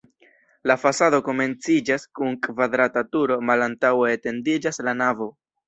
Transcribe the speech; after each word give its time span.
La 0.69 0.77
fasado 0.83 1.19
komenciĝas 1.27 2.07
kun 2.21 2.39
kvadrata 2.49 3.05
turo, 3.13 3.39
malantaŭe 3.53 4.11
etendiĝas 4.17 4.85
la 4.91 4.99
navo. 5.07 5.33